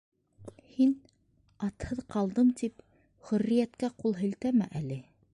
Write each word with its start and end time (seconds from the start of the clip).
Һин, 0.75 0.93
атһыҙ 1.67 1.99
ҡалдым 2.15 2.49
тип, 2.61 2.81
хөрриәткә 3.27 3.91
ҡул 4.01 4.17
һелтәмә 4.23 4.69
әле. 4.81 4.99